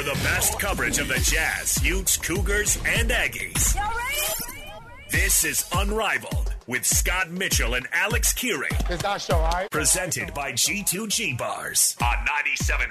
For 0.00 0.06
the 0.06 0.24
best 0.24 0.58
coverage 0.58 0.98
of 0.98 1.08
the 1.08 1.18
Jazz, 1.18 1.84
Utes, 1.84 2.16
Cougars, 2.16 2.78
and 2.86 3.10
Aggies. 3.10 3.76
This 5.10 5.44
is 5.44 5.68
Unrivaled 5.74 6.54
with 6.66 6.86
Scott 6.86 7.30
Mitchell 7.30 7.74
and 7.74 7.86
Alex 7.92 8.32
Kirry. 8.32 8.70
Is 8.88 9.00
that 9.00 9.20
show 9.20 9.38
right? 9.40 9.70
Presented 9.70 10.32
by 10.32 10.52
G2G 10.52 11.36
Bars 11.36 11.96
on 12.00 12.14
97.5, 12.46 12.88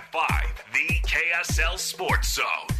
the 0.71 0.99
KSL 1.07 1.79
Sports 1.79 2.35
Zone. 2.35 2.78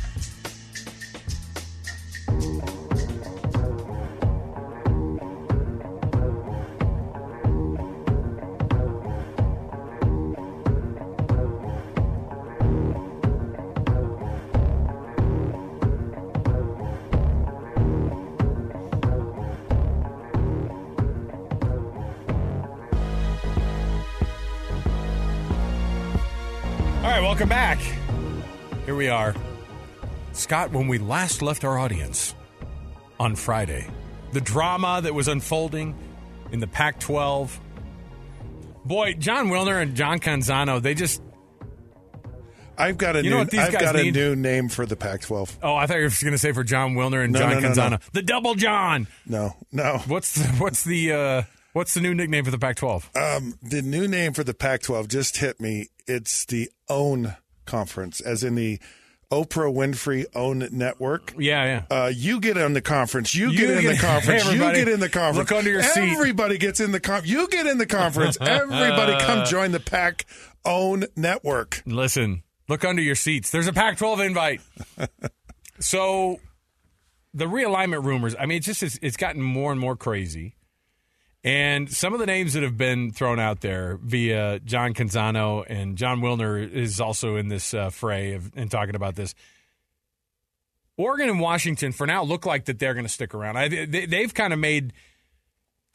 Welcome 27.40 27.50
back. 27.56 27.80
Here 28.84 28.96
we 28.96 29.08
are. 29.08 29.34
Scott, 30.34 30.74
when 30.74 30.90
we 30.90 30.98
last 30.98 31.42
left 31.42 31.64
our 31.64 31.80
audience 31.80 32.36
on 33.18 33.38
Friday, 33.38 33.88
the 34.34 34.42
drama 34.42 35.00
that 35.02 35.14
was 35.14 35.30
unfolding 35.30 35.96
in 36.52 36.60
the 36.60 36.68
Pac 36.68 37.00
12. 37.00 37.58
Boy, 38.84 39.14
Jon 39.14 39.48
Wilner 39.48 39.82
and 39.82 39.96
John 39.96 40.20
Canzano, 40.20 40.82
they 40.82 40.94
just. 40.94 41.22
I've 42.78 42.98
got 42.98 43.16
a 43.16 43.20
You 43.20 43.24
new 43.24 43.30
know 43.30 43.38
what 43.38 43.52
these 43.52 43.62
I've 43.62 43.72
guys 43.72 43.82
got 43.84 43.96
need? 43.96 44.18
a 44.18 44.20
new 44.20 44.36
name 44.36 44.68
for 44.68 44.86
the 44.86 44.98
Pac-12. 44.98 45.60
Oh, 45.64 45.76
I 45.78 45.88
thought 45.88 45.96
you 45.96 46.04
were 46.04 46.10
going 46.22 46.34
to 46.34 46.38
say 46.38 46.52
for 46.52 46.66
Jon 46.66 46.96
Wilner 46.96 47.24
and 47.24 47.32
No, 47.32 47.40
John 47.40 47.52
no, 47.54 47.60
no, 47.62 47.70
Canzano. 47.70 47.92
no. 47.92 47.98
The 48.12 48.22
double 48.22 48.56
John. 48.56 49.08
No, 49.26 49.56
no. 49.72 50.00
What's 50.08 50.34
the, 50.36 50.44
what's 50.62 50.84
the 50.84 51.14
uh, 51.14 51.42
what's 51.74 51.94
the 51.94 52.02
new 52.02 52.14
nickname 52.14 52.46
for 52.46 52.52
the 52.52 52.60
Pac 52.60 52.76
12? 52.78 53.10
Um, 53.16 53.56
the 53.62 53.82
new 53.82 54.08
name 54.08 54.34
for 54.34 54.44
the 54.44 54.54
Pac-12 54.54 55.08
just 55.08 55.38
hit 55.38 55.60
me. 55.60 55.88
It's 56.08 56.46
the 56.46 56.70
OWN 56.90 57.36
conference, 57.66 58.20
as 58.22 58.44
in 58.44 58.56
the 58.56 58.80
Oprah 59.32 59.72
Winfrey 59.72 60.26
OWN 60.36 60.70
network. 60.72 61.36
Yeah, 61.38 61.84
yeah. 61.92 61.96
Uh, 62.06 62.08
you 62.08 62.40
get 62.40 62.58
in 62.58 62.74
the 62.74 62.82
conference. 62.82 63.36
You, 63.36 63.50
You 63.52 63.58
get 63.60 63.70
in 63.70 63.82
get- 63.84 63.96
the 63.96 64.02
conference. 64.02 64.44
you 64.46 64.52
everybody 64.52 64.80
get 64.80 64.88
in 64.88 65.00
the 65.00 65.10
conference. 65.10 65.38
look 65.52 65.58
under 65.58 65.70
your 65.70 65.84
seat. 65.84 66.14
Everybody 66.14 66.58
gets 66.58 66.80
in 66.80 66.92
the 66.92 67.00
con. 67.00 67.22
You 67.26 67.48
get 67.48 67.68
in 67.68 67.78
the 67.78 67.86
conference. 67.86 68.38
Everybody 68.42 69.24
come 69.24 69.46
join 69.46 69.72
the 69.72 69.80
Pac 69.80 70.26
OWN 70.66 71.06
network. 71.16 71.84
Listen, 71.86 72.42
look 72.68 72.84
under 72.84 73.04
your 73.04 73.14
seats. 73.16 73.52
There's 73.52 73.68
a 73.68 73.74
Pac 73.74 73.98
12 73.98 74.20
invite. 74.22 74.62
so 75.80 76.40
the 77.34 77.46
realignment 77.46 78.04
rumors, 78.06 78.36
I 78.40 78.46
mean, 78.48 78.58
it's 78.58 78.66
just, 78.66 78.82
it's, 78.84 79.00
it's 79.02 79.18
gotten 79.18 79.42
more 79.44 79.72
and 79.72 79.80
more 79.80 79.96
crazy. 79.96 80.56
And 81.44 81.90
some 81.90 82.14
of 82.14 82.20
the 82.20 82.26
names 82.26 82.54
that 82.54 82.64
have 82.64 82.78
been 82.78 83.12
thrown 83.12 83.40
out 83.40 83.62
there 83.62 83.98
via 84.02 84.60
John 84.60 84.94
Canzano 84.94 85.64
and 85.68 85.98
Jon 85.98 86.20
Wilner 86.20 86.70
is 86.70 87.00
also 87.00 87.38
in 87.38 87.48
this 87.48 87.74
uh, 87.74 87.90
fray 87.90 88.34
of, 88.34 88.52
and 88.58 88.70
talking 88.70 88.96
about 88.96 89.16
this. 89.16 89.34
Oregon 90.98 91.30
and 91.30 91.40
Washington, 91.40 91.94
for 91.94 92.06
now, 92.06 92.24
look 92.24 92.46
like 92.46 92.66
that 92.66 92.78
they're 92.78 92.94
going 92.94 93.06
to 93.06 93.12
stick 93.12 93.34
around. 93.34 93.58
I, 93.58 93.70
they, 93.70 94.06
they've 94.06 94.34
kind 94.34 94.52
of 94.52 94.60
made 94.60 94.92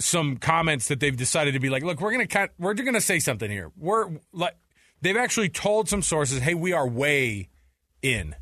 some 0.01 0.39
comments 0.39 0.89
that 0.89 0.99
they've 0.99 1.17
decided 1.17 1.53
to 1.53 1.61
be 1.61 1.69
like, 1.69 1.83
look, 1.83 2.01
we're 2.01 2.13
going 2.13 2.27
to 2.27 2.51
we're 2.59 2.73
going 2.73 2.95
to 2.95 3.01
say 3.03 3.19
something 3.19 3.51
here. 3.51 3.71
We're 3.77 4.19
like, 4.33 4.57
they've 5.03 5.17
actually 5.17 5.51
told 5.51 5.91
some 5.91 6.01
sources, 6.01 6.41
hey, 6.41 6.55
we 6.55 6.73
are 6.73 6.89
way 6.89 7.51
in. 8.01 8.35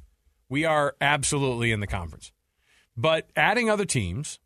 We 0.48 0.64
are 0.64 0.94
absolutely 1.00 1.72
in 1.72 1.80
the 1.80 1.86
conference. 1.88 2.30
But 2.96 3.28
adding 3.34 3.69
other 3.69 3.84
teams, 3.84 4.38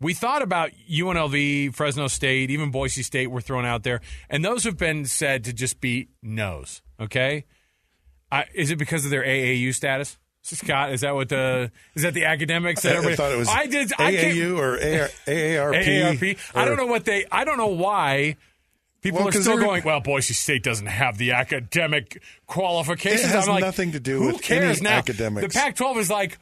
we 0.00 0.14
thought 0.14 0.42
about 0.42 0.70
UNLV, 0.90 1.74
Fresno 1.74 2.06
State, 2.08 2.50
even 2.50 2.70
Boise 2.70 3.02
State 3.02 3.28
were 3.28 3.40
thrown 3.40 3.64
out 3.64 3.82
there, 3.82 4.00
and 4.30 4.44
those 4.44 4.64
have 4.64 4.76
been 4.76 5.04
said 5.06 5.44
to 5.44 5.52
just 5.52 5.80
be 5.80 6.08
no's. 6.22 6.82
Okay, 7.00 7.44
I, 8.30 8.44
is 8.54 8.70
it 8.70 8.76
because 8.76 9.04
of 9.04 9.10
their 9.10 9.22
AAU 9.24 9.74
status? 9.74 10.18
Scott, 10.42 10.92
is 10.92 11.02
that 11.02 11.14
what 11.14 11.28
the 11.28 11.70
is 11.94 12.02
that 12.04 12.14
the 12.14 12.24
academics? 12.24 12.82
That 12.82 12.96
I, 12.96 13.10
I 13.10 13.14
thought 13.16 13.32
it 13.32 13.36
was 13.38 13.48
I 13.48 13.66
did 13.66 13.92
I 13.98 14.12
AAU 14.14 14.56
or 14.56 14.72
AR, 14.74 15.08
AARP. 15.26 15.84
AARP. 15.84 16.38
I 16.54 16.64
don't 16.64 16.76
know 16.78 16.86
what 16.86 17.04
they. 17.04 17.26
I 17.30 17.44
don't 17.44 17.58
know 17.58 17.66
why 17.66 18.36
people 19.02 19.18
Well, 19.20 19.28
are 19.28 19.32
still 19.32 19.58
going. 19.58 19.82
Well, 19.84 20.00
Boise 20.00 20.32
State 20.32 20.62
doesn't 20.62 20.86
have 20.86 21.18
the 21.18 21.32
academic 21.32 22.22
qualifications. 22.46 23.24
It 23.24 23.34
has 23.34 23.46
I'm 23.46 23.54
like, 23.56 23.64
nothing 23.64 23.92
to 23.92 24.00
do 24.00 24.20
who 24.20 24.26
with 24.28 24.42
cares 24.42 24.80
now? 24.80 24.96
academics. 24.96 25.52
The 25.52 25.58
Pac-12 25.58 25.96
is 25.98 26.10
like, 26.10 26.38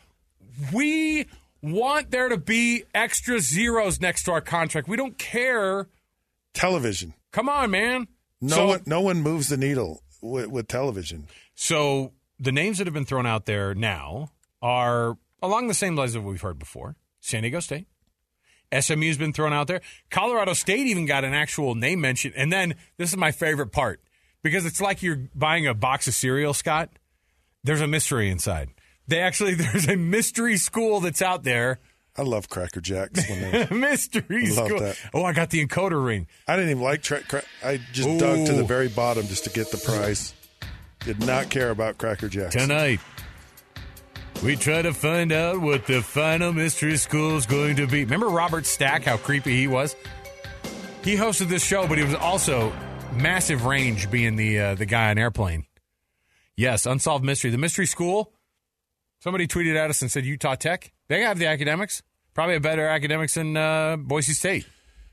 we 0.73 1.27
want 1.73 2.11
there 2.11 2.29
to 2.29 2.37
be 2.37 2.85
extra 2.95 3.41
zeros 3.41 4.01
next 4.01 4.25
to 4.25 4.33
our 4.33 4.41
contract. 4.41 4.89
We 4.89 4.97
don't 4.97 5.19
care. 5.19 5.89
television. 6.55 7.13
Come 7.33 7.49
on, 7.51 7.71
man. 7.71 8.09
No 8.41 8.57
So- 8.57 8.67
one, 8.69 8.83
no 8.87 9.01
one 9.03 9.21
moves 9.23 9.49
the 9.49 9.57
needle 9.59 10.03
with, 10.23 10.47
with 10.47 10.69
television. 10.69 11.27
So 11.55 12.13
the 12.39 12.53
names 12.53 12.79
that 12.79 12.87
have 12.87 12.95
been 12.95 13.05
thrown 13.05 13.27
out 13.27 13.45
there 13.47 13.75
now 13.75 14.31
are 14.63 15.19
along 15.43 15.69
the 15.69 15.75
same 15.75 15.97
lines 15.97 16.15
that 16.15 16.23
we've 16.23 16.41
heard 16.41 16.59
before. 16.59 16.97
San 17.21 17.43
Diego 17.43 17.61
State. 17.61 17.87
SMU's 18.73 19.17
been 19.19 19.33
thrown 19.33 19.53
out 19.53 19.67
there. 19.69 19.81
Colorado 20.11 20.53
State 20.53 20.87
even 20.87 21.07
got 21.07 21.25
an 21.25 21.35
actual 21.35 21.75
name 21.75 22.01
mention. 22.01 22.33
And 22.37 22.53
then 22.53 22.75
this 22.97 23.11
is 23.11 23.17
my 23.17 23.33
favorite 23.33 23.71
part 23.71 24.01
because 24.43 24.65
it's 24.67 24.81
like 24.81 25.03
you're 25.03 25.29
buying 25.35 25.67
a 25.67 25.75
box 25.75 26.09
of 26.09 26.15
cereal, 26.15 26.53
Scott. 26.55 26.91
There's 27.65 27.81
a 27.81 27.87
mystery 27.87 28.31
inside. 28.31 28.71
They 29.09 29.21
actually, 29.21 29.55
there's 29.57 29.89
a 29.89 29.97
mystery 29.97 30.57
school 30.57 31.01
that's 31.01 31.23
out 31.23 31.43
there. 31.45 31.81
I 32.19 32.23
love 32.23 32.49
Cracker 32.49 32.81
Jacks. 32.81 33.29
When 33.29 33.81
mystery 33.81 34.47
school. 34.47 34.81
that. 34.81 34.99
Oh, 35.13 35.23
I 35.25 35.33
got 35.35 35.51
the 35.51 35.65
encoder 35.65 36.03
ring. 36.03 36.27
I 36.49 36.57
didn't 36.57 36.71
even 36.71 36.83
like. 36.83 37.03
Tra- 37.03 37.23
cra- 37.23 37.43
I 37.63 37.79
just 37.93 38.19
dug 38.19 38.47
to 38.47 38.55
the 38.55 38.65
very 38.65 38.89
bottom 38.89 39.27
just 39.27 39.45
to 39.45 39.51
get 39.51 39.71
the 39.71 39.77
prize. 39.77 40.33
Did 41.01 41.21
not 41.21 41.51
care 41.51 41.69
about 41.71 41.99
Cracker 41.99 42.29
Jacks. 42.29 42.55
Tonight, 42.55 43.01
we 44.43 44.57
try 44.57 44.81
to 44.81 44.95
find 44.95 45.31
out 45.31 45.61
what 45.61 45.87
the 45.87 46.01
final 46.03 46.53
mystery 46.55 46.97
school 46.97 47.37
is 47.37 47.45
going 47.47 47.77
to 47.77 47.87
be. 47.87 48.05
Remember 48.05 48.29
Robert 48.29 48.65
Stack, 48.65 49.05
how 49.05 49.19
creepy 49.19 49.55
he 49.57 49.69
was? 49.69 49.95
He 51.05 51.15
hosted 51.17 51.49
this 51.49 51.63
show, 51.65 51.87
but 51.87 51.99
he 51.99 52.05
was 52.05 52.15
also 52.15 52.73
massive 53.15 53.67
range 53.67 54.11
being 54.11 54.37
the 54.37 54.59
uh, 54.59 54.75
the 54.75 54.87
guy 54.87 55.11
on 55.11 55.19
airplane. 55.19 55.67
Yes, 56.57 56.87
unsolved 56.87 57.25
mystery. 57.25 57.51
The 57.51 57.59
mystery 57.59 57.87
school. 57.87 58.33
Somebody 59.21 59.47
tweeted 59.47 59.77
at 59.77 59.91
us 59.91 60.03
and 60.03 60.11
said 60.11 60.25
Utah 60.25 60.55
Tech. 60.55 60.93
They 61.09 61.23
have 61.23 61.39
the 61.39 61.47
academics. 61.47 62.03
Probably 62.35 62.57
a 62.57 62.61
better 62.61 62.87
academics 62.87 63.35
than 63.35 63.57
uh, 63.57 63.97
Boise 63.97 64.33
State. 64.33 64.67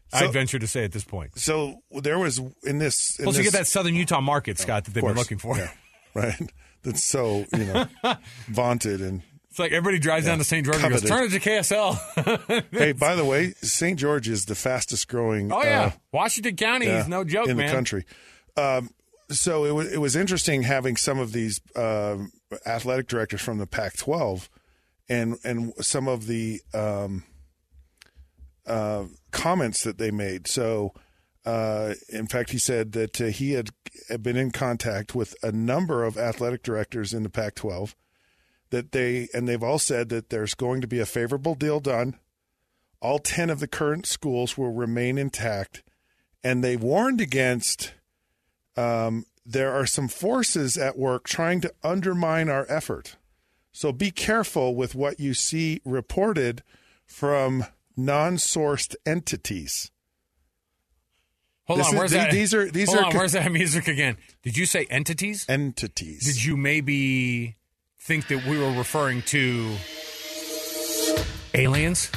So- 0.09 0.25
I'd 0.25 0.33
venture 0.33 0.59
to 0.59 0.67
say 0.67 0.83
at 0.83 0.91
this 0.91 1.03
point. 1.03 1.37
So 1.39 1.81
there 1.91 2.19
was 2.19 2.39
in 2.63 2.77
this. 2.77 3.17
In 3.17 3.23
Plus, 3.23 3.37
you 3.37 3.43
get 3.43 3.53
that 3.53 3.67
Southern 3.67 3.95
Utah 3.95 4.21
market, 4.21 4.59
Scott, 4.59 4.85
that 4.85 4.93
they've 4.93 5.03
been 5.03 5.15
looking 5.15 5.37
for. 5.39 5.57
yeah, 5.57 5.71
right. 6.13 6.35
That's 6.83 7.03
so 7.03 7.45
you 7.53 7.65
know 7.65 7.85
vaunted 8.47 9.01
and. 9.01 9.21
It's 9.49 9.59
like 9.59 9.71
everybody 9.71 9.99
drives 9.99 10.25
down 10.25 10.39
to 10.39 10.43
St. 10.43 10.65
George 10.65 10.77
and 10.81 10.91
goes, 10.91 11.03
Coveted. 11.03 11.09
turn 11.09 11.23
it 11.25 11.29
to 11.29 11.39
KSL. 11.39 12.63
hey, 12.71 12.91
by 12.93 13.13
the 13.13 13.23
way, 13.23 13.51
St. 13.61 13.99
George 13.99 14.27
is 14.27 14.45
the 14.45 14.55
fastest 14.55 15.07
growing. 15.07 15.51
oh, 15.51 15.61
yeah. 15.61 15.81
uh, 15.83 15.91
Washington 16.11 16.55
County 16.55 16.87
yeah, 16.87 17.01
is 17.01 17.07
no 17.07 17.23
joke, 17.23 17.47
in 17.47 17.57
man. 17.57 17.67
the 17.67 17.71
country. 17.71 18.05
Um, 18.57 18.89
so 19.29 19.65
it 19.65 19.71
was 19.71 19.93
it 19.93 19.99
was 19.99 20.15
interesting 20.15 20.63
having 20.63 20.95
some 20.95 21.19
of 21.19 21.33
these 21.33 21.61
um 21.75 22.31
athletic 22.65 23.07
directors 23.07 23.41
from 23.41 23.57
the 23.57 23.67
Pac-12, 23.67 24.49
and 25.09 25.37
and 25.43 25.73
some 25.81 26.07
of 26.07 26.27
the 26.27 26.61
um, 26.73 27.23
uh, 28.65 29.05
comments 29.31 29.83
that 29.83 29.97
they 29.97 30.11
made. 30.11 30.47
So, 30.47 30.93
uh, 31.45 31.93
in 32.09 32.27
fact, 32.27 32.51
he 32.51 32.57
said 32.57 32.93
that 32.93 33.19
uh, 33.19 33.25
he 33.25 33.53
had 33.53 33.69
been 34.21 34.37
in 34.37 34.51
contact 34.51 35.13
with 35.13 35.35
a 35.43 35.51
number 35.51 36.03
of 36.03 36.17
athletic 36.17 36.63
directors 36.63 37.13
in 37.13 37.23
the 37.23 37.29
Pac-12. 37.29 37.95
That 38.69 38.91
they 38.91 39.27
and 39.33 39.47
they've 39.47 39.61
all 39.61 39.79
said 39.79 40.09
that 40.09 40.29
there's 40.29 40.55
going 40.55 40.81
to 40.81 40.87
be 40.87 40.99
a 40.99 41.05
favorable 41.05 41.53
deal 41.53 41.79
done. 41.79 42.17
All 43.01 43.19
ten 43.19 43.49
of 43.49 43.59
the 43.59 43.67
current 43.67 44.05
schools 44.05 44.57
will 44.57 44.71
remain 44.71 45.17
intact, 45.17 45.83
and 46.43 46.63
they 46.63 46.75
warned 46.75 47.21
against. 47.21 47.93
Um, 48.75 49.25
there 49.45 49.71
are 49.73 49.85
some 49.85 50.07
forces 50.07 50.77
at 50.77 50.97
work 50.97 51.27
trying 51.27 51.61
to 51.61 51.73
undermine 51.83 52.49
our 52.49 52.65
effort. 52.69 53.15
So 53.71 53.91
be 53.91 54.11
careful 54.11 54.75
with 54.75 54.95
what 54.95 55.19
you 55.19 55.33
see 55.33 55.81
reported 55.83 56.63
from 57.05 57.65
non-sourced 57.97 58.95
entities. 59.05 59.91
Hold 61.65 61.79
This 61.79 61.87
on, 61.87 61.93
is- 61.93 61.97
where's 61.99 62.11
the- 62.11 62.17
that? 62.17 62.31
these 62.31 62.53
are- 62.53 62.69
these 62.71 62.89
hold 62.89 62.99
are 62.99 63.05
on, 63.07 63.15
where's 63.15 63.31
that 63.33 63.51
music 63.51 63.87
again? 63.87 64.17
Did 64.43 64.57
you 64.57 64.65
say 64.65 64.85
entities? 64.89 65.45
Entities. 65.49 66.25
Did 66.25 66.43
you 66.43 66.55
maybe 66.57 67.55
think 67.99 68.27
that 68.27 68.45
we 68.45 68.57
were 68.57 68.71
referring 68.71 69.21
to 69.23 69.75
aliens? 71.53 72.09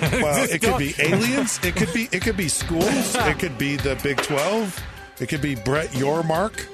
Well, 0.00 0.44
it 0.50 0.60
could 0.62 0.78
be 0.78 0.94
aliens. 0.98 1.60
It 1.62 1.76
could 1.76 1.92
be 1.92 2.08
it 2.12 2.22
could 2.22 2.36
be 2.36 2.48
schools. 2.48 3.14
It 3.14 3.38
could 3.38 3.58
be 3.58 3.76
the 3.76 3.96
Big 4.02 4.16
Twelve. 4.18 4.80
It 5.20 5.28
could 5.28 5.42
be 5.42 5.54
Brett 5.54 5.88
Yormark. 5.90 6.66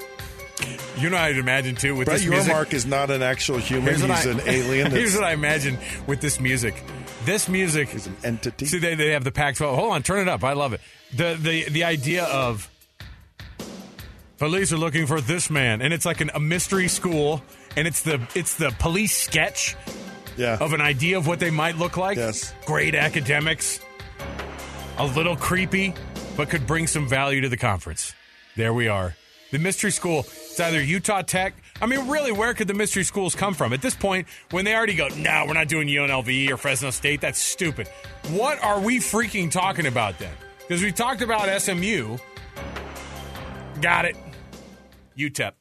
You 1.00 1.10
know, 1.10 1.16
I'd 1.16 1.36
imagine 1.36 1.74
too 1.74 1.96
with 1.96 2.06
Brett 2.06 2.20
this 2.20 2.28
music. 2.28 2.52
Yormark 2.52 2.72
is 2.72 2.86
not 2.86 3.10
an 3.10 3.22
actual 3.22 3.58
human. 3.58 3.94
He's 3.94 4.04
I- 4.04 4.30
an 4.30 4.40
alien. 4.44 4.90
Here's 4.90 5.14
what 5.14 5.24
I 5.24 5.32
imagine 5.32 5.78
with 6.06 6.20
this 6.20 6.40
music. 6.40 6.82
This 7.24 7.48
music 7.48 7.94
is 7.94 8.06
an 8.06 8.16
entity. 8.24 8.66
See, 8.66 8.78
they, 8.78 8.94
they 8.94 9.10
have 9.10 9.24
the 9.24 9.30
Pac-12. 9.30 9.74
Hold 9.74 9.92
on, 9.92 10.02
turn 10.02 10.20
it 10.20 10.28
up. 10.28 10.42
I 10.42 10.54
love 10.54 10.72
it. 10.72 10.80
The 11.14 11.38
the 11.40 11.68
the 11.68 11.84
idea 11.84 12.24
of 12.24 12.68
police 14.38 14.72
are 14.72 14.76
looking 14.76 15.06
for 15.06 15.20
this 15.20 15.50
man, 15.50 15.82
and 15.82 15.92
it's 15.92 16.04
like 16.04 16.20
an, 16.20 16.30
a 16.34 16.40
mystery 16.40 16.88
school, 16.88 17.42
and 17.76 17.86
it's 17.86 18.02
the 18.02 18.20
it's 18.34 18.54
the 18.56 18.74
police 18.78 19.16
sketch 19.16 19.76
yeah. 20.36 20.56
of 20.60 20.72
an 20.72 20.80
idea 20.80 21.18
of 21.18 21.26
what 21.26 21.38
they 21.38 21.50
might 21.50 21.76
look 21.76 21.96
like. 21.96 22.16
Yes. 22.16 22.52
Great 22.66 22.94
academics, 22.94 23.80
a 24.98 25.06
little 25.06 25.36
creepy, 25.36 25.94
but 26.36 26.50
could 26.50 26.66
bring 26.66 26.86
some 26.86 27.08
value 27.08 27.42
to 27.42 27.48
the 27.48 27.56
conference. 27.56 28.14
There 28.56 28.72
we 28.74 28.88
are. 28.88 29.16
The 29.50 29.58
mystery 29.58 29.90
school. 29.90 30.20
It's 30.20 30.60
either 30.60 30.82
Utah 30.82 31.22
Tech. 31.22 31.54
I 31.80 31.86
mean, 31.86 32.08
really, 32.08 32.32
where 32.32 32.54
could 32.54 32.68
the 32.68 32.74
mystery 32.74 33.04
schools 33.04 33.34
come 33.34 33.54
from? 33.54 33.72
At 33.72 33.82
this 33.82 33.94
point, 33.94 34.26
when 34.50 34.64
they 34.64 34.74
already 34.74 34.94
go, 34.94 35.08
no, 35.08 35.44
we're 35.46 35.54
not 35.54 35.68
doing 35.68 35.88
UNLV 35.88 36.50
or 36.50 36.56
Fresno 36.56 36.90
State. 36.90 37.20
That's 37.20 37.40
stupid. 37.40 37.88
What 38.30 38.62
are 38.62 38.80
we 38.80 38.98
freaking 38.98 39.50
talking 39.50 39.86
about 39.86 40.18
then? 40.18 40.32
Because 40.58 40.82
we 40.82 40.92
talked 40.92 41.22
about 41.22 41.48
SMU. 41.60 42.16
Got 43.80 44.04
it. 44.04 44.16
UTEP. 45.18 45.52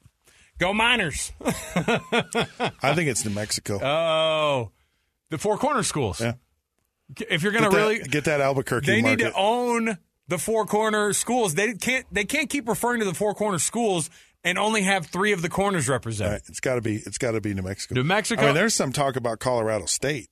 Go 0.58 0.72
Miners. 0.72 1.32
I 1.44 2.94
think 2.94 3.08
it's 3.10 3.24
New 3.24 3.32
Mexico. 3.32 3.80
Oh, 3.82 4.70
the 5.30 5.38
Four 5.38 5.58
Corner 5.58 5.82
schools. 5.82 6.20
Yeah. 6.20 6.34
If 7.28 7.42
you're 7.42 7.52
going 7.52 7.68
to 7.68 7.76
really 7.76 7.98
get 7.98 8.24
that 8.24 8.40
Albuquerque 8.40 8.86
they 8.86 9.02
market. 9.02 9.24
need 9.24 9.30
to 9.30 9.32
own 9.36 9.98
the 10.28 10.38
Four 10.38 10.66
Corner 10.66 11.12
schools. 11.12 11.54
They 11.54 11.74
can't. 11.74 12.06
They 12.12 12.24
can't 12.24 12.48
keep 12.50 12.68
referring 12.68 13.00
to 13.00 13.04
the 13.06 13.14
Four 13.14 13.34
Corner 13.34 13.58
schools 13.58 14.10
and 14.44 14.58
only 14.58 14.82
have 14.82 15.06
three 15.06 15.32
of 15.32 15.42
the 15.42 15.48
corners 15.48 15.88
represented. 15.88 16.32
Right. 16.32 16.42
It's 16.48 16.60
got 16.60 16.74
to 16.76 16.80
be. 16.80 16.96
It's 16.96 17.18
got 17.18 17.32
to 17.32 17.40
be 17.40 17.54
New 17.54 17.62
Mexico. 17.62 17.94
New 17.94 18.04
Mexico. 18.04 18.42
I 18.42 18.46
mean, 18.46 18.54
there's 18.54 18.74
some 18.74 18.92
talk 18.92 19.16
about 19.16 19.38
Colorado 19.40 19.86
State. 19.86 20.28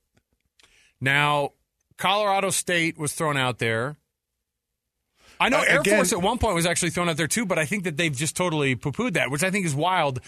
Now, 0.99 1.51
Colorado 1.97 2.49
State 2.49 2.97
was 2.97 3.13
thrown 3.13 3.37
out 3.37 3.59
there. 3.59 3.97
I 5.39 5.49
know 5.49 5.59
Uh, 5.59 5.65
Air 5.67 5.79
again- 5.81 5.95
Force 5.95 6.13
at 6.13 6.21
one 6.21 6.37
point 6.37 6.53
was 6.55 6.65
actually 6.67 6.91
thrown 6.91 7.09
out 7.09 7.17
there 7.17 7.27
too, 7.27 7.45
but 7.45 7.57
I 7.57 7.65
think 7.65 7.83
that 7.85 7.97
they've 7.97 8.15
just 8.15 8.35
totally 8.35 8.75
poo-pooed 8.75 9.13
that, 9.13 9.31
which 9.31 9.43
I 9.43 9.49
think 9.49 9.65
is 9.65 9.73
wild. 9.73 10.19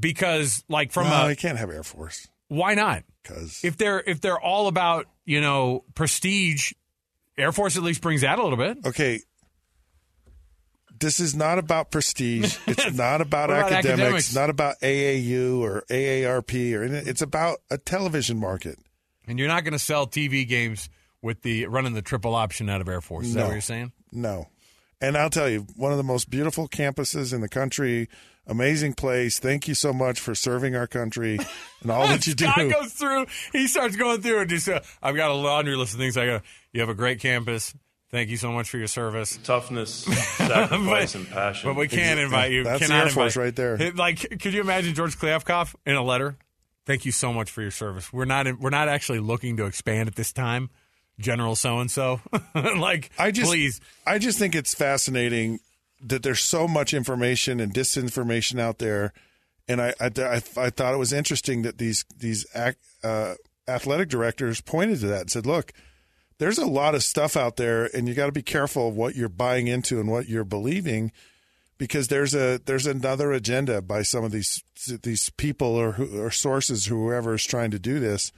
Because, 0.00 0.62
like, 0.68 0.92
from 0.92 1.08
no, 1.08 1.26
a 1.26 1.30
you 1.30 1.36
can't 1.36 1.56
have 1.56 1.70
Air 1.70 1.82
Force 1.82 2.28
why 2.48 2.74
not? 2.74 3.04
because 3.22 3.60
If 3.62 3.76
they're 3.76 4.00
if 4.06 4.20
they're 4.20 4.40
all 4.40 4.68
about 4.68 5.06
you 5.24 5.40
know 5.40 5.84
prestige, 5.94 6.72
Air 7.38 7.52
Force 7.52 7.76
at 7.76 7.82
least 7.82 8.00
brings 8.02 8.20
that 8.22 8.38
a 8.38 8.42
little 8.42 8.58
bit. 8.58 8.78
okay. 8.86 9.20
This 11.00 11.20
is 11.20 11.34
not 11.36 11.58
about 11.58 11.92
prestige. 11.92 12.56
It's 12.66 12.92
not 12.92 13.20
about 13.20 13.50
about 13.50 13.72
academics. 13.72 13.86
academics? 13.86 14.26
It's 14.26 14.34
not 14.34 14.50
about 14.50 14.80
AAU 14.80 15.60
or 15.60 15.84
AARP 15.88 16.76
or 16.76 16.82
anything. 16.82 17.06
It's 17.06 17.22
about 17.22 17.58
a 17.70 17.78
television 17.78 18.38
market. 18.40 18.78
And 19.28 19.38
you're 19.38 19.46
not 19.46 19.62
going 19.62 19.74
to 19.74 19.78
sell 19.78 20.08
TV 20.08 20.46
games 20.48 20.88
with 21.22 21.42
the 21.42 21.66
running 21.66 21.94
the 21.94 22.02
triple 22.02 22.34
option 22.34 22.68
out 22.68 22.80
of 22.80 22.88
Air 22.88 23.00
Force. 23.00 23.26
Is 23.26 23.34
that 23.34 23.44
what 23.44 23.52
you're 23.52 23.60
saying? 23.60 23.92
No. 24.10 24.48
And 25.00 25.16
I'll 25.16 25.30
tell 25.30 25.48
you, 25.48 25.66
one 25.76 25.92
of 25.92 25.98
the 25.98 26.04
most 26.04 26.30
beautiful 26.30 26.66
campuses 26.66 27.32
in 27.32 27.40
the 27.42 27.48
country, 27.48 28.08
amazing 28.48 28.94
place. 28.94 29.38
Thank 29.38 29.68
you 29.68 29.74
so 29.74 29.92
much 29.92 30.18
for 30.20 30.34
serving 30.34 30.74
our 30.74 30.86
country 30.86 31.38
and 31.82 31.90
all 31.90 32.06
that 32.06 32.26
you 32.26 32.34
do. 32.34 32.46
Scott 32.46 32.70
goes 32.70 32.92
through. 32.92 33.26
He 33.52 33.66
starts 33.68 33.96
going 33.96 34.20
through 34.22 34.40
and 34.40 34.50
just. 34.50 34.68
Uh, 34.68 34.80
I've 35.02 35.14
got 35.16 35.30
a 35.30 35.34
laundry 35.34 35.76
list 35.76 35.94
of 35.94 36.00
things. 36.00 36.16
I 36.16 36.26
got. 36.26 36.42
You 36.72 36.80
have 36.80 36.88
a 36.90 36.94
great 36.94 37.20
campus. 37.20 37.74
Thank 38.10 38.30
you 38.30 38.38
so 38.38 38.50
much 38.52 38.70
for 38.70 38.78
your 38.78 38.86
service. 38.86 39.38
Toughness, 39.44 39.90
sacrifice, 40.36 41.14
and 41.14 41.28
passion. 41.28 41.68
But 41.70 41.76
we 41.76 41.88
can't 41.88 42.18
invite 42.18 42.52
you. 42.52 42.64
That's 42.64 42.80
the 42.80 42.86
Cannot 42.86 43.04
Air 43.08 43.10
Force 43.10 43.36
invite- 43.36 43.44
right 43.44 43.56
there. 43.56 43.74
It- 43.82 43.96
like, 43.96 44.40
could 44.40 44.54
you 44.54 44.62
imagine 44.62 44.94
George 44.94 45.18
Kliavkoff 45.18 45.74
in 45.84 45.94
a 45.94 46.02
letter? 46.02 46.36
Thank 46.86 47.04
you 47.04 47.12
so 47.12 47.34
much 47.34 47.50
for 47.50 47.60
your 47.60 47.70
service. 47.70 48.10
We're 48.10 48.24
not. 48.24 48.46
In, 48.46 48.58
We're 48.60 48.70
not 48.70 48.88
actually 48.88 49.20
looking 49.20 49.58
to 49.58 49.66
expand 49.66 50.08
at 50.08 50.14
this 50.14 50.32
time, 50.32 50.70
General 51.20 51.54
So 51.54 51.80
and 51.80 51.90
So. 51.90 52.20
Like, 52.54 53.10
I 53.18 53.30
just, 53.30 53.50
please. 53.50 53.78
I 54.06 54.18
just 54.18 54.38
think 54.38 54.54
it's 54.54 54.72
fascinating 54.74 55.60
that 56.00 56.22
there's 56.22 56.40
so 56.40 56.68
much 56.68 56.94
information 56.94 57.60
and 57.60 57.72
disinformation 57.72 58.60
out 58.60 58.78
there, 58.78 59.12
and 59.66 59.80
I, 59.80 59.94
I, 60.00 60.10
I, 60.16 60.42
I 60.56 60.70
thought 60.70 60.94
it 60.94 60.98
was 60.98 61.12
interesting 61.12 61.62
that 61.62 61.78
these 61.78 62.04
these 62.16 62.46
uh, 62.54 63.34
athletic 63.66 64.08
directors 64.08 64.60
pointed 64.60 65.00
to 65.00 65.06
that 65.08 65.22
and 65.22 65.30
said, 65.30 65.46
"Look, 65.46 65.72
there's 66.38 66.58
a 66.58 66.66
lot 66.66 66.94
of 66.94 67.02
stuff 67.02 67.36
out 67.36 67.56
there, 67.56 67.90
and 67.94 68.08
you 68.08 68.14
got 68.14 68.26
to 68.26 68.32
be 68.32 68.42
careful 68.42 68.88
of 68.88 68.96
what 68.96 69.14
you're 69.14 69.28
buying 69.28 69.66
into 69.66 70.00
and 70.00 70.10
what 70.10 70.28
you're 70.28 70.44
believing." 70.44 71.12
Because 71.76 72.08
there's 72.08 72.34
a 72.34 72.58
there's 72.64 72.86
another 72.86 73.30
agenda 73.30 73.80
by 73.80 74.02
some 74.02 74.24
of 74.24 74.32
these 74.32 74.64
these 75.02 75.30
people 75.30 75.76
or 75.76 75.94
or 76.14 76.30
sources 76.30 76.86
whoever 76.86 77.34
is 77.34 77.44
trying 77.44 77.70
to 77.70 77.78
do 77.78 78.00
this, 78.00 78.32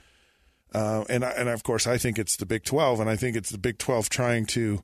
uh, 0.75 1.05
and 1.09 1.23
and 1.23 1.49
of 1.49 1.63
course 1.63 1.87
I 1.87 1.97
think 1.97 2.19
it's 2.19 2.35
the 2.35 2.45
Big 2.45 2.63
Twelve, 2.63 2.99
and 2.99 3.09
I 3.09 3.15
think 3.15 3.35
it's 3.35 3.49
the 3.49 3.57
Big 3.57 3.79
Twelve 3.79 4.09
trying 4.09 4.45
to 4.47 4.83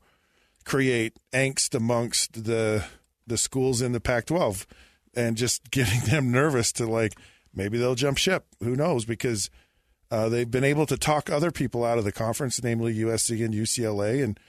create 0.67 1.17
angst 1.31 1.73
amongst 1.73 2.43
the 2.43 2.83
the 3.25 3.37
schools 3.37 3.81
in 3.81 3.93
the 3.93 3.99
Pac-12 4.01 4.65
and 5.15 5.37
just 5.37 5.71
getting 5.71 6.01
them 6.01 6.31
nervous 6.31 6.71
to 6.73 6.85
like 6.85 7.17
maybe 7.53 7.77
they'll 7.77 7.95
jump 7.95 8.17
ship. 8.17 8.45
Who 8.61 8.75
knows? 8.75 9.05
Because 9.05 9.49
uh, 10.11 10.29
they've 10.29 10.49
been 10.49 10.65
able 10.65 10.85
to 10.85 10.97
talk 10.97 11.29
other 11.29 11.51
people 11.51 11.83
out 11.83 11.97
of 11.97 12.03
the 12.03 12.11
conference, 12.11 12.61
namely 12.61 12.93
USC 12.95 13.43
and 13.43 13.53
UCLA, 13.53 14.23
and 14.23 14.39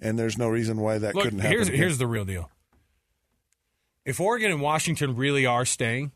and 0.00 0.18
there's 0.18 0.36
no 0.36 0.48
reason 0.48 0.80
why 0.80 0.98
that 0.98 1.14
Look, 1.14 1.24
couldn't 1.24 1.40
happen. 1.40 1.56
here's 1.56 1.68
here's 1.68 1.98
the 1.98 2.06
real 2.06 2.24
deal. 2.24 2.50
If 4.04 4.20
Oregon 4.20 4.50
and 4.50 4.60
Washington 4.60 5.16
really 5.16 5.46
are 5.46 5.64
staying, 5.64 6.12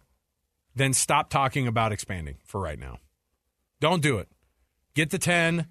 then 0.75 0.92
stop 0.92 1.31
talking 1.31 1.69
about 1.69 1.92
expanding 1.92 2.38
for 2.45 2.61
right 2.61 2.78
now. 2.78 2.99
Don't 3.81 4.02
do 4.02 4.19
it. 4.19 4.28
Get 4.95 5.11
the 5.11 5.19
ten. 5.19 5.66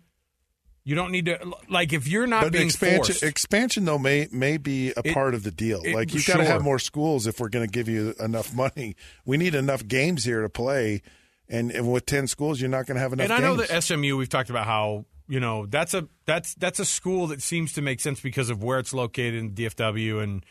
You 0.84 0.96
don't 0.96 1.12
need 1.12 1.26
to 1.26 1.38
like 1.70 1.94
if 1.94 2.08
you're 2.08 2.26
not 2.26 2.44
but 2.44 2.54
being 2.54 2.66
expansion 2.66 3.14
forced. 3.14 3.24
expansion 3.24 3.86
though 3.86 4.00
may 4.00 4.28
may 4.32 4.58
be 4.58 4.90
a 4.98 5.02
It- 5.06 5.14
part 5.14 5.36
of 5.36 5.44
the 5.44 5.52
deal. 5.52 5.82
it- 5.84 5.94
like 5.94 6.14
you've 6.14 6.26
got 6.26 6.38
to 6.38 6.46
have 6.46 6.64
more 6.64 6.80
schools 6.80 7.28
if 7.28 7.40
we're 7.40 7.50
going 7.50 7.66
to 7.68 7.72
give 7.72 7.88
you 7.88 8.16
enough 8.20 8.54
money. 8.54 8.96
We 9.26 9.38
need 9.38 9.54
enough 9.54 9.88
games 9.88 10.24
here 10.24 10.42
to 10.42 10.50
play, 10.50 11.04
and, 11.48 11.70
and 11.72 11.92
with 11.92 12.06
ten 12.08 12.26
schools, 12.28 12.60
you're 12.60 12.70
not 12.70 12.88
going 12.88 12.96
to 12.96 13.02
have 13.02 13.14
enough. 13.14 13.26
and 13.26 13.34
I 13.34 13.40
know 13.40 13.56
games. 13.58 13.70
that 13.70 13.84
SMU. 13.84 14.18
We've 14.18 14.28
talked 14.30 14.50
about 14.50 14.66
how 14.66 15.06
you 15.28 15.40
know 15.40 15.68
that's 15.68 15.94
a 15.94 16.08
that's 16.26 16.56
that's 16.56 16.80
a 16.80 16.86
school 16.86 17.28
that 17.28 17.44
seems 17.44 17.74
to 17.74 17.82
make 17.84 18.00
sense 18.00 18.20
because 18.20 18.50
of 18.50 18.64
where 18.64 18.80
it's 18.80 18.94
located 18.94 19.36
in 19.36 19.52
DFW 19.52 20.24
and 20.24 20.44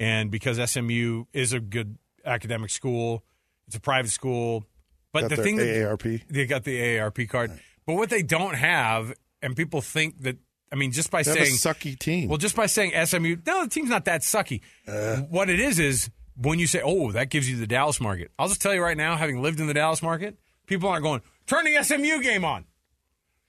and 0.00 0.30
because 0.32 0.58
SMU 0.58 1.26
is 1.32 1.52
a 1.52 1.60
good 1.60 1.96
academic 2.24 2.70
school, 2.70 3.22
it's 3.68 3.76
a 3.76 3.80
private 3.80 4.10
school. 4.10 4.64
But 5.12 5.22
Got 5.22 5.30
the 5.30 5.42
thing 5.44 5.56
that 5.56 5.66
AARP. 5.68 6.22
they 6.28 6.44
got 6.46 6.64
the 6.64 6.76
AARP 6.78 7.28
card. 7.28 7.52
But 7.86 7.94
what 7.94 8.10
they 8.10 8.22
don't 8.22 8.54
have, 8.56 9.14
and 9.42 9.56
people 9.56 9.80
think 9.80 10.22
that, 10.22 10.36
I 10.72 10.76
mean, 10.76 10.92
just 10.92 11.10
by 11.10 11.22
They 11.22 11.32
saying 11.32 11.54
sucky 11.54 11.98
team. 11.98 12.28
well, 12.28 12.38
just 12.38 12.56
by 12.56 12.66
saying 12.66 12.92
SMU, 13.06 13.36
no, 13.46 13.64
the 13.64 13.70
team's 13.70 13.90
not 13.90 14.04
that 14.06 14.22
sucky. 14.22 14.60
Uh. 14.86 15.16
what 15.28 15.48
it 15.50 15.60
is 15.60 15.78
is 15.78 16.10
when 16.36 16.58
you 16.58 16.66
say, 16.66 16.80
"Oh, 16.84 17.12
that 17.12 17.30
gives 17.30 17.48
you 17.48 17.56
the 17.56 17.66
Dallas 17.66 18.00
market." 18.00 18.30
I'll 18.38 18.48
just 18.48 18.60
tell 18.60 18.74
you 18.74 18.82
right 18.82 18.96
now, 18.96 19.16
having 19.16 19.40
lived 19.42 19.60
in 19.60 19.66
the 19.68 19.74
Dallas 19.74 20.02
market, 20.02 20.38
people 20.66 20.88
aren't 20.88 21.02
going, 21.04 21.22
"Turn 21.46 21.64
the 21.64 21.82
SMU 21.82 22.22
game 22.22 22.44
on." 22.44 22.64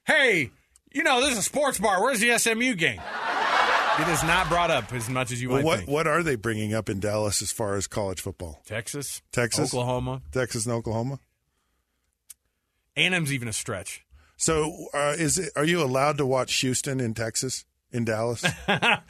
Hey, 0.06 0.52
you 0.94 1.04
know, 1.04 1.20
this 1.22 1.32
is 1.34 1.40
a 1.40 1.44
sports 1.44 1.80
bar. 1.80 2.02
Where's 2.02 2.20
the 2.20 2.38
SMU 2.38 2.76
game? 2.76 3.02
it 4.00 4.08
is 4.08 4.24
not 4.24 4.48
brought 4.48 4.72
up 4.72 4.94
as 4.94 5.10
much 5.10 5.32
as 5.32 5.42
you 5.42 5.50
Well, 5.50 5.58
might 5.58 5.66
what 5.66 5.78
think. 5.80 5.90
what 5.90 6.08
are 6.08 6.24
they 6.24 6.36
bringing 6.36 6.74
up 6.74 6.88
in 6.88 7.00
Dallas 7.00 7.42
as 7.42 7.52
far 7.52 7.76
as 7.76 7.88
college 7.88 8.22
football? 8.22 8.62
Texas, 8.66 9.22
Texas, 9.34 9.74
Oklahoma, 9.74 10.22
Texas, 10.32 10.66
and 10.66 10.74
Oklahoma. 10.76 11.20
A&M's 12.96 13.32
even 13.34 13.48
a 13.48 13.54
stretch. 13.54 14.04
So, 14.38 14.88
uh, 14.94 15.16
is 15.18 15.38
it, 15.40 15.52
are 15.56 15.66
you 15.66 15.82
allowed 15.82 16.18
to 16.20 16.26
watch 16.26 16.54
Houston 16.62 17.00
in 17.00 17.14
Texas, 17.14 17.66
in 17.92 18.06
Dallas? 18.06 18.46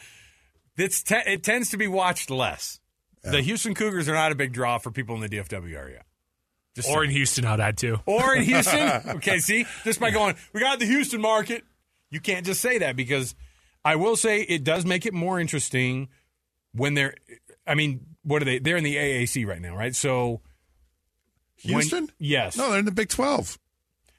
It's 0.78 1.02
te- 1.02 1.16
it 1.26 1.44
tends 1.44 1.72
to 1.72 1.78
be 1.78 1.88
watched 1.88 2.30
less. 2.30 2.80
The 3.24 3.42
Houston 3.42 3.74
Cougars 3.74 4.08
are 4.08 4.14
not 4.14 4.32
a 4.32 4.36
big 4.36 4.54
draw 4.54 4.78
for 4.78 4.92
people 4.92 5.16
in 5.16 5.22
the 5.22 5.28
DFW 5.28 5.76
area. 5.76 6.04
Just 6.76 6.88
Or 6.88 7.00
saying. 7.00 7.06
in 7.10 7.16
Houston, 7.16 7.46
I'd 7.46 7.60
add 7.60 7.78
too. 7.78 7.98
Or 8.06 8.36
in 8.36 8.44
Houston. 8.44 8.88
okay, 9.16 9.40
see, 9.40 9.66
just 9.84 10.00
by 10.00 10.12
going, 10.12 10.36
we 10.54 10.60
got 10.62 10.78
the 10.80 10.86
Houston 10.86 11.20
market. 11.20 11.64
You 12.12 12.20
can't 12.22 12.46
just 12.46 12.62
say 12.62 12.78
that 12.78 12.96
because 12.96 13.34
I 13.84 13.96
will 13.96 14.16
say 14.16 14.42
it 14.44 14.64
does 14.64 14.86
make 14.86 15.08
it 15.08 15.14
more 15.16 15.40
interesting 15.40 16.10
when 16.74 16.94
they're. 16.94 17.16
I 17.66 17.74
mean, 17.74 18.06
what 18.24 18.44
are 18.44 18.46
they? 18.46 18.60
They're 18.60 18.78
in 18.78 18.84
the 18.84 18.96
AAC 18.96 19.48
right 19.48 19.60
now, 19.60 19.76
right? 19.76 19.96
So 19.96 20.42
when- 21.64 21.74
Houston? 21.82 22.10
yes. 22.20 22.56
No, 22.56 22.70
they're 22.70 22.80
in 22.80 22.86
the 22.86 22.92
Big 22.92 23.10
Twelve. 23.10 23.58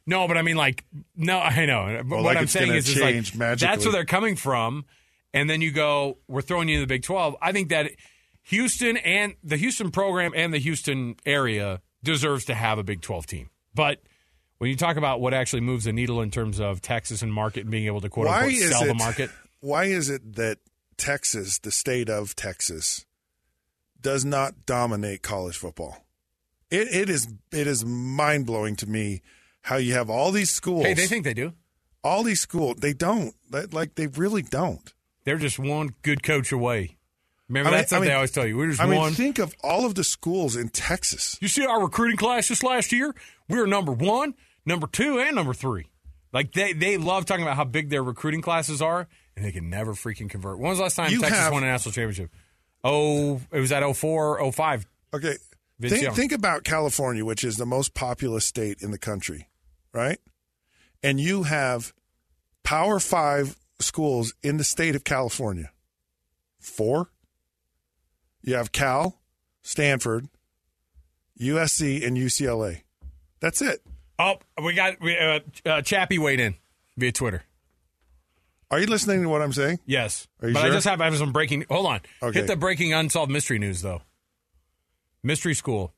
No, 0.08 0.26
but 0.26 0.38
I 0.38 0.42
mean, 0.42 0.56
like, 0.56 0.86
no, 1.14 1.38
I 1.38 1.66
know. 1.66 1.98
But 1.98 2.06
Well, 2.08 2.24
what 2.24 2.34
like 2.34 2.38
I'm 2.38 2.46
saying 2.46 2.72
is, 2.72 2.88
is 2.88 2.98
like, 2.98 3.58
that's 3.58 3.84
where 3.84 3.92
they're 3.92 4.06
coming 4.06 4.36
from. 4.36 4.86
And 5.34 5.50
then 5.50 5.60
you 5.60 5.70
go, 5.70 6.16
we're 6.26 6.40
throwing 6.40 6.70
you 6.70 6.76
in 6.76 6.80
the 6.80 6.86
Big 6.86 7.02
12. 7.02 7.36
I 7.42 7.52
think 7.52 7.68
that 7.68 7.90
Houston 8.44 8.96
and 8.96 9.34
the 9.44 9.58
Houston 9.58 9.90
program 9.90 10.32
and 10.34 10.54
the 10.54 10.58
Houston 10.58 11.16
area 11.26 11.82
deserves 12.02 12.46
to 12.46 12.54
have 12.54 12.78
a 12.78 12.82
Big 12.82 13.02
12 13.02 13.26
team. 13.26 13.50
But 13.74 14.00
when 14.56 14.70
you 14.70 14.76
talk 14.76 14.96
about 14.96 15.20
what 15.20 15.34
actually 15.34 15.60
moves 15.60 15.84
the 15.84 15.92
needle 15.92 16.22
in 16.22 16.30
terms 16.30 16.58
of 16.58 16.80
Texas 16.80 17.20
and 17.20 17.30
market 17.30 17.60
and 17.60 17.70
being 17.70 17.84
able 17.84 18.00
to 18.00 18.08
quote 18.08 18.28
Why 18.28 18.44
unquote 18.44 18.62
sell 18.62 18.84
it? 18.84 18.86
the 18.86 18.94
market, 18.94 19.30
Why 19.60 19.84
is 19.84 20.08
it 20.08 20.36
that 20.36 20.56
Texas, 20.96 21.58
the 21.58 21.70
state 21.70 22.08
of 22.08 22.34
Texas, 22.34 23.04
does 24.00 24.24
not 24.24 24.64
dominate 24.64 25.22
college 25.22 25.58
football? 25.58 26.06
It 26.70 26.88
it 26.88 27.10
is 27.10 27.28
it 27.52 27.66
is 27.66 27.84
mind 27.84 28.46
blowing 28.46 28.74
to 28.76 28.86
me 28.88 29.20
how 29.68 29.76
you 29.76 29.92
have 29.94 30.08
all 30.10 30.32
these 30.32 30.50
schools. 30.50 30.84
hey, 30.86 30.94
they 30.94 31.06
think 31.06 31.24
they 31.24 31.34
do. 31.34 31.52
all 32.04 32.22
these 32.22 32.40
schools 32.40 32.76
they 32.80 32.92
don't 32.92 33.34
Like- 33.50 33.94
they 33.96 34.06
really 34.06 34.42
don't. 34.42 34.92
They're 35.24 35.36
just 35.38 35.58
one 35.58 35.90
good 36.02 36.22
coach 36.22 36.52
away. 36.52 36.96
Remember, 37.48 37.68
I 37.68 37.70
mean- 37.72 37.78
that's 37.80 37.92
what 37.92 37.98
I 37.98 38.00
mean- 38.00 38.08
they 38.10 38.14
always 38.14 38.30
tell 38.30 38.46
you. 38.46 38.56
We're 38.56 38.68
just 38.68 38.80
I 38.80 38.86
mean, 38.86 38.98
one. 38.98 39.12
think 39.14 39.38
of 39.38 39.54
all 39.62 39.84
of 39.86 39.94
the 39.94 40.04
schools 40.04 40.54
in 40.56 40.68
Texas. 40.68 41.36
You 41.40 41.48
see 41.48 41.64
our 41.66 41.82
recruiting 41.82 42.16
class 42.16 42.48
this 42.48 42.62
last 42.62 42.92
year? 42.92 43.14
We 43.48 43.58
were 43.58 43.66
number 43.66 43.92
one, 43.92 44.34
number 44.66 44.86
two, 44.86 45.18
and 45.18 45.34
number 45.34 45.54
three. 45.54 45.86
Like 46.32 46.52
they 46.52 46.72
they 46.74 46.96
love 46.98 47.24
talking 47.24 47.42
about 47.42 47.56
how 47.56 47.64
big 47.64 47.88
their 47.90 48.02
recruiting 48.02 48.42
classes 48.42 48.80
are, 48.82 49.08
and 49.34 49.44
they 49.44 49.52
can 49.52 49.70
never 49.70 49.94
freaking 49.94 50.28
convert. 50.30 50.58
When 50.58 50.68
was 50.70 50.78
the 50.78 50.82
last 50.84 50.96
time 50.96 51.10
You 51.10 51.20
Texas 51.20 51.38
have- 51.38 51.52
won 51.52 51.62
a 51.64 51.66
national 51.66 51.92
championship? 51.92 52.30
Oh, 52.84 53.40
it 53.50 53.60
was 53.60 53.72
at 53.72 53.82
04, 53.82 54.38
05. 54.52 54.86
Okay, 55.14 55.36
think, 55.80 56.14
think 56.14 56.32
about 56.32 56.64
California, 56.64 57.24
which 57.24 57.42
is 57.44 57.56
the 57.56 57.66
most 57.66 57.94
populous 57.94 58.44
state 58.44 58.82
in 58.82 58.90
the 58.90 58.98
country, 58.98 59.47
right? 59.92 60.18
And 61.02 61.20
you 61.20 61.44
have 61.44 61.92
Power 62.64 62.98
Five 63.00 63.56
schools 63.78 64.34
in 64.42 64.56
the 64.56 64.64
state 64.64 64.94
of 64.96 65.04
California. 65.04 65.70
Four. 66.58 67.10
You 68.42 68.54
have 68.54 68.72
Cal, 68.72 69.20
Stanford, 69.62 70.28
USC, 71.40 72.06
and 72.06 72.16
UCLA. 72.16 72.82
That's 73.40 73.60
it. 73.62 73.80
Oh, 74.18 74.36
we 74.62 74.74
got 74.74 75.00
we, 75.00 75.16
uh, 75.16 75.40
uh, 75.64 75.82
Chappie 75.82 76.18
weighed 76.18 76.40
in 76.40 76.56
via 76.96 77.12
Twitter. 77.12 77.42
Are 78.70 78.80
you 78.80 78.86
listening 78.86 79.22
to 79.22 79.28
what 79.28 79.40
I'm 79.40 79.52
saying? 79.52 79.78
Yes, 79.86 80.28
Are 80.42 80.48
you 80.48 80.54
but 80.54 80.64
I 80.64 80.70
just 80.70 80.86
have 80.86 81.00
I 81.00 81.06
have 81.06 81.16
some 81.16 81.32
breaking. 81.32 81.64
Hold 81.70 81.86
on, 81.86 82.00
Okay. 82.22 82.40
hit 82.40 82.48
the 82.48 82.56
breaking 82.56 82.92
unsolved 82.92 83.30
mystery 83.30 83.58
news 83.58 83.80
though. 83.82 84.02
Mystery 85.22 85.54
school, 85.54 85.94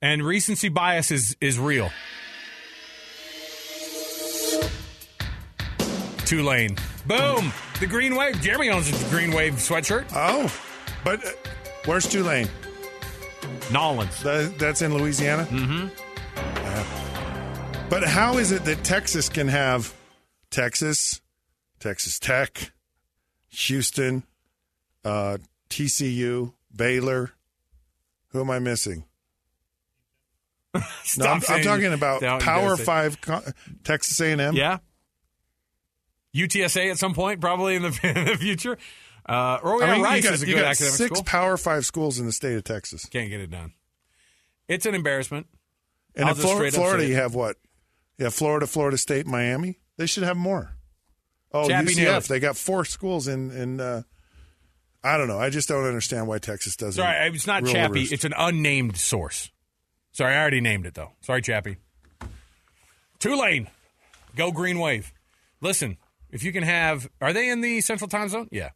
and 0.00 0.22
recency 0.24 0.68
bias 0.68 1.10
is 1.10 1.36
is 1.40 1.58
real. 1.58 1.90
Tulane, 6.28 6.76
boom, 7.06 7.50
the 7.80 7.86
green 7.86 8.14
wave. 8.14 8.38
Jeremy 8.42 8.68
owns 8.68 8.90
a 8.90 9.08
green 9.08 9.32
wave 9.32 9.54
sweatshirt. 9.54 10.04
Oh, 10.14 10.54
but 11.02 11.24
uh, 11.24 11.30
where's 11.86 12.06
Tulane? 12.06 12.50
Nolans. 13.72 14.22
That, 14.24 14.58
that's 14.58 14.82
in 14.82 14.92
Louisiana? 14.92 15.46
Mm-hmm. 15.46 15.88
but 17.88 18.04
how 18.04 18.36
is 18.36 18.52
it 18.52 18.66
that 18.66 18.84
Texas 18.84 19.30
can 19.30 19.48
have 19.48 19.94
Texas, 20.50 21.22
Texas 21.80 22.18
Tech, 22.18 22.72
Houston, 23.48 24.22
uh, 25.06 25.38
TCU, 25.70 26.52
Baylor? 26.76 27.32
Who 28.32 28.42
am 28.42 28.50
I 28.50 28.58
missing? 28.58 29.04
no, 30.74 30.80
I'm, 31.24 31.40
I'm 31.48 31.62
talking 31.62 31.94
about 31.94 32.20
Power 32.42 32.76
Five, 32.76 33.16
Texas 33.82 34.20
A&M. 34.20 34.54
Yeah. 34.54 34.80
UTSA 36.34 36.90
at 36.90 36.98
some 36.98 37.14
point, 37.14 37.40
probably 37.40 37.76
in 37.76 37.82
the, 37.82 38.00
in 38.02 38.24
the 38.26 38.36
future. 38.36 38.78
Uh, 39.28 39.58
or 39.62 39.82
I 39.82 39.92
mean, 39.94 40.02
Rice 40.02 40.22
you 40.22 40.30
got, 40.30 40.34
is 40.34 40.42
a 40.42 40.46
good 40.46 40.56
academic 40.56 40.74
six 40.94 41.10
school. 41.10 41.24
Power 41.24 41.56
Five 41.56 41.84
schools 41.84 42.18
in 42.18 42.26
the 42.26 42.32
state 42.32 42.56
of 42.56 42.64
Texas, 42.64 43.04
Can't 43.06 43.28
get 43.28 43.40
it 43.40 43.50
done. 43.50 43.72
It's 44.68 44.86
an 44.86 44.94
embarrassment. 44.94 45.46
and 46.14 46.28
in 46.28 46.34
just 46.34 46.46
Flor- 46.46 46.70
Florida, 46.70 47.06
you 47.06 47.14
have 47.14 47.34
what? 47.34 47.56
Yeah, 48.18 48.30
Florida, 48.30 48.66
Florida 48.66 48.96
State, 48.96 49.26
Miami. 49.26 49.78
They 49.96 50.06
should 50.06 50.22
have 50.22 50.36
more. 50.36 50.74
Oh, 51.52 51.68
Chappie 51.68 51.94
UCF. 51.94 52.26
They 52.26 52.40
got 52.40 52.56
four 52.56 52.84
schools 52.84 53.28
in 53.28 53.50
in. 53.50 53.80
Uh, 53.80 54.02
I 55.02 55.16
don't 55.16 55.28
know. 55.28 55.38
I 55.38 55.50
just 55.50 55.68
don't 55.68 55.84
understand 55.84 56.26
why 56.26 56.38
Texas 56.38 56.76
doesn't. 56.76 57.00
Sorry, 57.02 57.28
it's 57.28 57.46
not 57.46 57.64
Chappie. 57.66 58.02
It's 58.02 58.24
an 58.24 58.34
unnamed 58.36 58.96
source. 58.96 59.50
Sorry, 60.12 60.34
I 60.34 60.40
already 60.40 60.60
named 60.60 60.86
it 60.86 60.94
though. 60.94 61.12
Sorry, 61.20 61.40
Chappie. 61.42 61.76
Tulane, 63.18 63.68
go 64.36 64.52
Green 64.52 64.78
Wave. 64.78 65.12
Listen, 65.60 65.96
if 66.30 66.42
you 66.42 66.52
can 66.52 66.62
have, 66.62 67.08
are 67.20 67.32
they 67.32 67.48
in 67.48 67.60
the 67.60 67.80
Central 67.80 68.08
Time 68.08 68.28
Zone? 68.28 68.48
Yeah. 68.50 68.70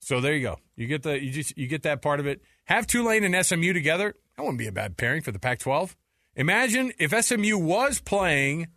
So 0.00 0.20
there 0.20 0.34
you 0.34 0.42
go. 0.42 0.58
You 0.76 0.86
get 0.86 1.02
the 1.02 1.20
you 1.20 1.30
just 1.32 1.56
you 1.56 1.66
get 1.66 1.82
that 1.82 2.02
part 2.02 2.20
of 2.20 2.26
it. 2.26 2.40
Have 2.64 2.86
Tulane 2.86 3.24
and 3.24 3.44
SMU 3.44 3.72
together. 3.72 4.14
That 4.36 4.42
wouldn't 4.42 4.58
be 4.58 4.66
a 4.66 4.72
bad 4.72 4.96
pairing 4.96 5.22
for 5.22 5.32
the 5.32 5.38
Pac-12. 5.38 5.94
Imagine 6.36 6.92
if 6.98 7.12
SMU 7.24 7.56
was 7.56 8.00
playing 8.00 8.68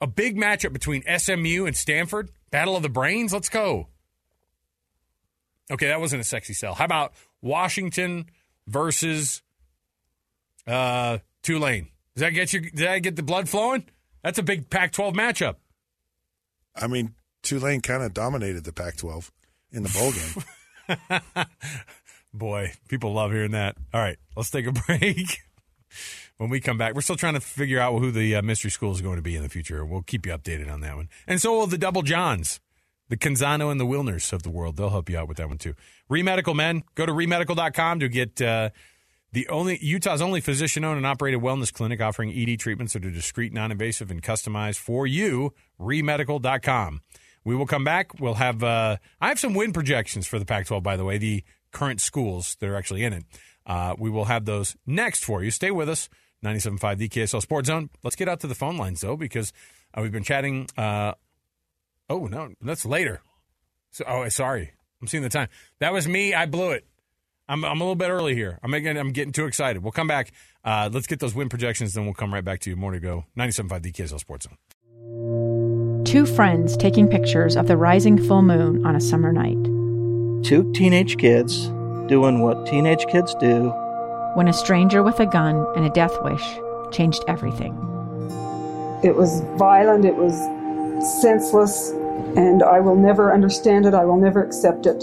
a 0.00 0.06
big 0.06 0.36
matchup 0.36 0.72
between 0.72 1.02
SMU 1.18 1.66
and 1.66 1.76
Stanford, 1.76 2.30
Battle 2.50 2.76
of 2.76 2.82
the 2.82 2.88
Brains. 2.88 3.32
Let's 3.32 3.48
go. 3.48 3.88
Okay, 5.70 5.88
that 5.88 6.00
wasn't 6.00 6.20
a 6.20 6.24
sexy 6.24 6.52
sell. 6.54 6.74
How 6.74 6.84
about 6.84 7.14
Washington 7.42 8.26
versus 8.66 9.42
uh, 10.66 11.18
Tulane? 11.42 11.88
Does 12.14 12.20
that 12.20 12.30
get 12.30 12.52
you? 12.52 12.60
Did 12.60 12.86
that 12.86 12.98
get 12.98 13.16
the 13.16 13.22
blood 13.22 13.48
flowing? 13.48 13.84
That's 14.22 14.38
a 14.38 14.42
big 14.42 14.70
Pac-12 14.70 15.14
matchup. 15.14 15.56
I 16.76 16.86
mean, 16.86 17.14
Tulane 17.42 17.80
kind 17.80 18.02
of 18.02 18.14
dominated 18.14 18.64
the 18.64 18.72
Pac-12 18.72 19.30
in 19.72 19.82
the 19.82 19.88
bowl 19.88 20.12
game. 20.12 21.46
Boy, 22.34 22.72
people 22.88 23.12
love 23.12 23.30
hearing 23.32 23.52
that. 23.52 23.76
All 23.92 24.00
right, 24.00 24.18
let's 24.36 24.50
take 24.50 24.66
a 24.66 24.72
break. 24.86 25.40
when 26.38 26.50
we 26.50 26.60
come 26.60 26.78
back, 26.78 26.94
we're 26.94 27.00
still 27.00 27.16
trying 27.16 27.34
to 27.34 27.40
figure 27.40 27.78
out 27.78 27.98
who 27.98 28.10
the 28.10 28.36
uh, 28.36 28.42
mystery 28.42 28.70
school 28.70 28.92
is 28.92 29.00
going 29.00 29.16
to 29.16 29.22
be 29.22 29.36
in 29.36 29.42
the 29.42 29.48
future. 29.48 29.84
We'll 29.84 30.02
keep 30.02 30.26
you 30.26 30.32
updated 30.32 30.70
on 30.72 30.80
that 30.80 30.96
one. 30.96 31.08
And 31.26 31.40
so 31.40 31.52
will 31.58 31.66
the 31.66 31.78
Double 31.78 32.02
Johns, 32.02 32.60
the 33.08 33.16
Canzano 33.16 33.70
and 33.70 33.78
the 33.78 33.86
Wilners 33.86 34.32
of 34.32 34.42
the 34.42 34.50
world. 34.50 34.76
They'll 34.76 34.90
help 34.90 35.08
you 35.08 35.18
out 35.18 35.28
with 35.28 35.36
that 35.36 35.48
one 35.48 35.58
too. 35.58 35.74
Remedical 36.08 36.54
Men, 36.54 36.82
go 36.94 37.06
to 37.06 37.12
remedical.com 37.12 38.00
to 38.00 38.08
get 38.08 38.40
uh, 38.42 38.70
the 39.34 39.48
only 39.48 39.78
Utah's 39.84 40.22
only 40.22 40.40
physician-owned 40.40 40.96
and 40.96 41.06
operated 41.06 41.40
wellness 41.40 41.72
clinic 41.72 42.00
offering 42.00 42.32
ED 42.32 42.58
treatments 42.58 42.92
that 42.92 43.04
are 43.04 43.10
discreet, 43.10 43.52
non-invasive, 43.52 44.10
and 44.12 44.22
customized 44.22 44.78
for 44.78 45.08
you. 45.08 45.52
Remedical.com. 45.78 47.00
We 47.44 47.56
will 47.56 47.66
come 47.66 47.82
back. 47.82 48.20
We'll 48.20 48.34
have 48.34 48.62
uh, 48.62 48.96
I 49.20 49.28
have 49.28 49.40
some 49.40 49.54
win 49.54 49.72
projections 49.72 50.28
for 50.28 50.38
the 50.38 50.44
Pac-12, 50.44 50.82
by 50.84 50.96
the 50.96 51.04
way, 51.04 51.18
the 51.18 51.42
current 51.72 52.00
schools 52.00 52.56
that 52.60 52.68
are 52.68 52.76
actually 52.76 53.02
in 53.02 53.12
it. 53.12 53.24
Uh, 53.66 53.96
we 53.98 54.08
will 54.08 54.26
have 54.26 54.44
those 54.44 54.76
next 54.86 55.24
for 55.24 55.42
you. 55.42 55.50
Stay 55.50 55.72
with 55.72 55.88
us. 55.88 56.08
97.5 56.44 56.98
the 56.98 57.08
KSL 57.08 57.42
Sports 57.42 57.66
Zone. 57.66 57.90
Let's 58.04 58.16
get 58.16 58.28
out 58.28 58.40
to 58.40 58.46
the 58.46 58.54
phone 58.54 58.76
lines 58.76 59.00
though, 59.00 59.16
because 59.16 59.52
uh, 59.94 60.02
we've 60.02 60.12
been 60.12 60.22
chatting. 60.22 60.68
Uh, 60.76 61.14
oh 62.08 62.26
no, 62.26 62.54
that's 62.62 62.86
later. 62.86 63.20
So, 63.90 64.04
oh, 64.06 64.28
sorry, 64.28 64.72
I'm 65.00 65.08
seeing 65.08 65.22
the 65.24 65.28
time. 65.28 65.48
That 65.80 65.92
was 65.92 66.06
me. 66.06 66.34
I 66.34 66.46
blew 66.46 66.70
it. 66.70 66.86
I'm, 67.48 67.64
I'm 67.64 67.80
a 67.80 67.84
little 67.84 67.94
bit 67.94 68.08
early 68.08 68.34
here. 68.34 68.58
I'm 68.62 68.70
making, 68.70 68.96
I'm 68.96 69.12
getting 69.12 69.32
too 69.32 69.46
excited. 69.46 69.82
We'll 69.82 69.92
come 69.92 70.06
back. 70.06 70.32
Uh, 70.64 70.88
let's 70.92 71.06
get 71.06 71.20
those 71.20 71.34
win 71.34 71.48
projections, 71.48 71.92
then 71.94 72.04
we'll 72.04 72.14
come 72.14 72.32
right 72.32 72.44
back 72.44 72.60
to 72.60 72.70
you. 72.70 72.76
More 72.76 72.92
to 72.92 73.00
go. 73.00 73.26
97.5 73.36 73.82
the 73.82 73.92
KSL 73.92 74.18
Sports 74.18 74.46
Zone. 74.46 76.04
Two 76.04 76.26
friends 76.26 76.76
taking 76.76 77.08
pictures 77.08 77.56
of 77.56 77.66
the 77.66 77.76
rising 77.76 78.22
full 78.22 78.42
moon 78.42 78.86
on 78.86 78.96
a 78.96 79.00
summer 79.00 79.32
night. 79.32 79.62
Two 80.44 80.70
teenage 80.72 81.18
kids 81.18 81.68
doing 82.08 82.40
what 82.40 82.66
teenage 82.66 83.06
kids 83.06 83.34
do. 83.40 83.68
When 84.34 84.48
a 84.48 84.52
stranger 84.52 85.02
with 85.02 85.20
a 85.20 85.26
gun 85.26 85.66
and 85.76 85.84
a 85.84 85.90
death 85.90 86.12
wish 86.22 86.42
changed 86.92 87.24
everything. 87.28 87.72
It 89.02 89.14
was 89.16 89.42
violent, 89.58 90.04
it 90.04 90.14
was 90.14 90.34
senseless, 91.20 91.90
and 92.36 92.62
I 92.62 92.80
will 92.80 92.96
never 92.96 93.32
understand 93.32 93.86
it. 93.86 93.94
I 93.94 94.04
will 94.04 94.16
never 94.16 94.42
accept 94.42 94.86
it. 94.86 95.02